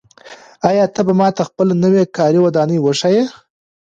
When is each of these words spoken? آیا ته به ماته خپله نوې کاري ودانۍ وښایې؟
آیا 0.69 0.85
ته 0.93 1.01
به 1.05 1.13
ماته 1.19 1.43
خپله 1.49 1.73
نوې 1.83 2.03
کاري 2.17 2.39
ودانۍ 2.41 2.77
وښایې؟ 2.81 3.23